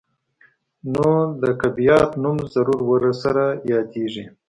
نو 0.93 1.09
د 1.41 1.43
کيپات 1.61 2.09
نوم 2.23 2.37
ضرور 2.53 2.81
ورسره 2.91 3.45
يادېږي. 3.71 4.25